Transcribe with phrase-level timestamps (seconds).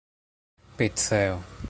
[0.79, 1.37] piceo